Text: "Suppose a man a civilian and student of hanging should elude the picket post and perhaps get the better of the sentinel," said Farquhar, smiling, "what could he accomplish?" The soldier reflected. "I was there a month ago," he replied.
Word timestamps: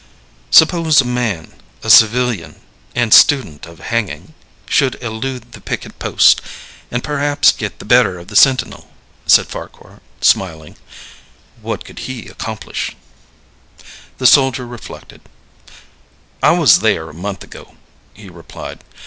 "Suppose 0.49 0.99
a 0.99 1.05
man 1.05 1.53
a 1.83 1.89
civilian 1.91 2.59
and 2.95 3.13
student 3.13 3.67
of 3.67 3.77
hanging 3.77 4.33
should 4.67 4.95
elude 4.99 5.51
the 5.51 5.61
picket 5.61 5.99
post 5.99 6.41
and 6.89 7.03
perhaps 7.03 7.51
get 7.51 7.77
the 7.77 7.85
better 7.85 8.17
of 8.17 8.27
the 8.27 8.35
sentinel," 8.35 8.89
said 9.27 9.45
Farquhar, 9.45 10.01
smiling, 10.19 10.75
"what 11.61 11.85
could 11.85 11.99
he 12.09 12.27
accomplish?" 12.27 12.95
The 14.17 14.25
soldier 14.25 14.65
reflected. 14.65 15.21
"I 16.41 16.53
was 16.53 16.79
there 16.79 17.07
a 17.11 17.13
month 17.13 17.43
ago," 17.43 17.75
he 18.15 18.27
replied. 18.27 18.79